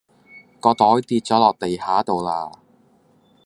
[0.59, 2.53] 個袋就跌左落地下度啦